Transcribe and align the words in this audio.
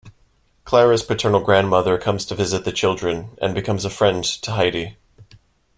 Clara's 0.63 1.03
paternal 1.03 1.41
grandmother 1.41 1.95
comes 1.99 2.25
to 2.25 2.33
visit 2.33 2.65
the 2.65 2.71
children 2.71 3.37
and 3.39 3.53
becomes 3.53 3.85
a 3.85 3.89
friend 3.91 4.23
to 4.23 4.51
Heidi. 4.53 4.97